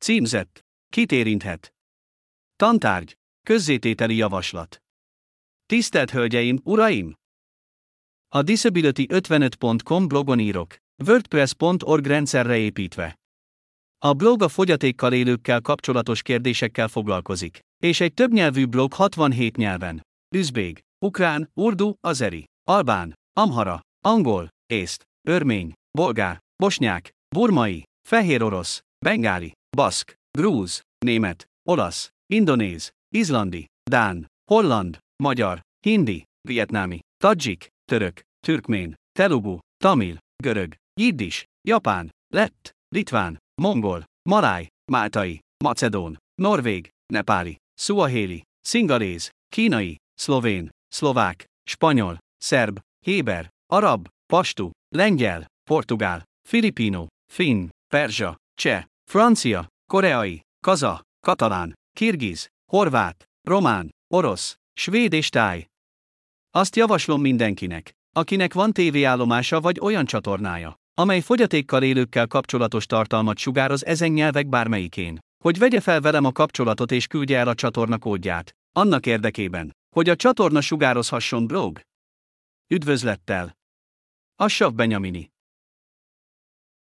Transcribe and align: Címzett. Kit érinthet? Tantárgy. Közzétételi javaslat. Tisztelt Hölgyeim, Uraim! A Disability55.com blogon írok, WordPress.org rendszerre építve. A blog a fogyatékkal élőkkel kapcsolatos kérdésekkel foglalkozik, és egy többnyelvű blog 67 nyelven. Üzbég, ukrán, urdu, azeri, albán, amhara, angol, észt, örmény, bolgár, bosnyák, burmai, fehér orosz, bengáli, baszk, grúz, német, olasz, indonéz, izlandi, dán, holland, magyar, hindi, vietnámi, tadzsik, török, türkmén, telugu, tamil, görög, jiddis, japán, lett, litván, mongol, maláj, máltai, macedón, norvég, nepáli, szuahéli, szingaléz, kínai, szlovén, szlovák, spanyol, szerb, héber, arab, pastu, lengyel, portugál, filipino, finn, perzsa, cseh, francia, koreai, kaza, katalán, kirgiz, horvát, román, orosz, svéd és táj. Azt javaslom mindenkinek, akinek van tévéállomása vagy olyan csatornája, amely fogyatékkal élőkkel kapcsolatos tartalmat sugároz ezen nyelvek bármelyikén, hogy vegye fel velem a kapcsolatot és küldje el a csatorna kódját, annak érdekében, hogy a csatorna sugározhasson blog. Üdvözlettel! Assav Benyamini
Címzett. 0.00 0.64
Kit 0.88 1.12
érinthet? 1.12 1.74
Tantárgy. 2.56 3.18
Közzétételi 3.42 4.16
javaslat. 4.16 4.82
Tisztelt 5.66 6.10
Hölgyeim, 6.10 6.60
Uraim! 6.62 7.14
A 8.28 8.42
Disability55.com 8.42 10.04
blogon 10.08 10.38
írok, 10.38 10.76
WordPress.org 11.06 12.06
rendszerre 12.06 12.56
építve. 12.56 13.18
A 13.98 14.12
blog 14.12 14.42
a 14.42 14.48
fogyatékkal 14.48 15.12
élőkkel 15.12 15.60
kapcsolatos 15.60 16.22
kérdésekkel 16.22 16.88
foglalkozik, 16.88 17.58
és 17.82 18.00
egy 18.00 18.14
többnyelvű 18.14 18.66
blog 18.66 18.92
67 18.92 19.56
nyelven. 19.56 20.06
Üzbég, 20.34 20.80
ukrán, 21.04 21.50
urdu, 21.54 21.92
azeri, 22.00 22.44
albán, 22.64 23.18
amhara, 23.32 23.80
angol, 24.04 24.48
észt, 24.66 25.08
örmény, 25.28 25.72
bolgár, 25.90 26.38
bosnyák, 26.56 27.10
burmai, 27.34 27.82
fehér 28.08 28.42
orosz, 28.42 28.80
bengáli, 28.98 29.52
baszk, 29.76 30.14
grúz, 30.38 30.80
német, 30.98 31.46
olasz, 31.68 32.10
indonéz, 32.26 32.90
izlandi, 33.14 33.66
dán, 33.90 34.26
holland, 34.50 34.98
magyar, 35.22 35.60
hindi, 35.86 36.24
vietnámi, 36.48 36.98
tadzsik, 37.16 37.68
török, 37.84 38.20
türkmén, 38.46 38.94
telugu, 39.12 39.58
tamil, 39.76 40.18
görög, 40.36 40.74
jiddis, 41.00 41.44
japán, 41.68 42.10
lett, 42.34 42.70
litván, 42.88 43.38
mongol, 43.62 44.04
maláj, 44.28 44.68
máltai, 44.92 45.40
macedón, 45.64 46.16
norvég, 46.34 46.90
nepáli, 47.12 47.56
szuahéli, 47.74 48.42
szingaléz, 48.60 49.30
kínai, 49.48 49.96
szlovén, 50.14 50.70
szlovák, 50.88 51.44
spanyol, 51.64 52.18
szerb, 52.36 52.78
héber, 53.06 53.48
arab, 53.66 54.08
pastu, 54.26 54.70
lengyel, 54.88 55.46
portugál, 55.64 56.22
filipino, 56.48 57.06
finn, 57.32 57.68
perzsa, 57.88 58.36
cseh, 58.54 58.84
francia, 59.10 59.66
koreai, 59.86 60.40
kaza, 60.60 61.00
katalán, 61.20 61.72
kirgiz, 61.96 62.48
horvát, 62.70 63.24
román, 63.48 63.94
orosz, 64.14 64.56
svéd 64.72 65.12
és 65.12 65.28
táj. 65.28 65.66
Azt 66.50 66.76
javaslom 66.76 67.20
mindenkinek, 67.20 67.92
akinek 68.12 68.52
van 68.52 68.72
tévéállomása 68.72 69.60
vagy 69.60 69.78
olyan 69.80 70.04
csatornája, 70.04 70.74
amely 70.94 71.20
fogyatékkal 71.20 71.82
élőkkel 71.82 72.26
kapcsolatos 72.26 72.86
tartalmat 72.86 73.38
sugároz 73.38 73.84
ezen 73.84 74.10
nyelvek 74.10 74.48
bármelyikén, 74.48 75.18
hogy 75.44 75.58
vegye 75.58 75.80
fel 75.80 76.00
velem 76.00 76.24
a 76.24 76.32
kapcsolatot 76.32 76.92
és 76.92 77.06
küldje 77.06 77.38
el 77.38 77.48
a 77.48 77.54
csatorna 77.54 77.98
kódját, 77.98 78.50
annak 78.72 79.06
érdekében, 79.06 79.76
hogy 79.94 80.08
a 80.08 80.16
csatorna 80.16 80.60
sugározhasson 80.60 81.46
blog. 81.46 81.80
Üdvözlettel! 82.68 83.56
Assav 84.36 84.74
Benyamini 84.74 85.30